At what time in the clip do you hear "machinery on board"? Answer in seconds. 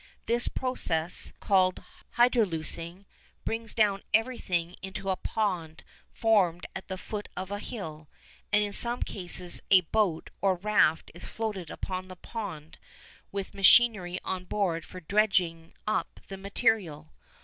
13.53-14.85